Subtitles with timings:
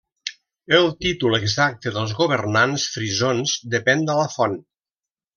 [0.75, 4.57] El títol exacte dels governants frisons depèn de la font.